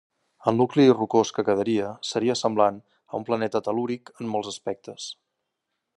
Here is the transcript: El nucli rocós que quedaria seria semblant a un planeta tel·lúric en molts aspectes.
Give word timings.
El 0.51 0.55
nucli 0.61 0.85
rocós 0.99 1.31
que 1.35 1.43
quedaria 1.49 1.91
seria 2.13 2.37
semblant 2.41 2.81
a 2.81 3.19
un 3.21 3.27
planeta 3.29 3.63
tel·lúric 3.69 4.13
en 4.17 4.33
molts 4.37 4.51
aspectes. 4.57 5.11